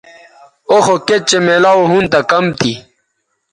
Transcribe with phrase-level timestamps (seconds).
[0.69, 2.73] او خو کِت چہء میلاو ھُن کم تھی